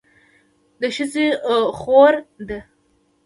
ښځه 0.95 1.25
خور 1.79 2.13
ده 2.49 2.59